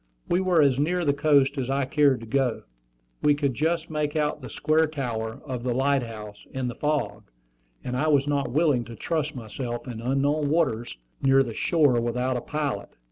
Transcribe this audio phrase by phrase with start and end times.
[0.27, 2.63] We were as near the coast as I cared to go.
[3.21, 7.29] We could just make out the square tower of the light house in the fog,
[7.83, 12.35] and I was not willing to trust myself in unknown waters near the shore without
[12.35, 12.89] a pilot.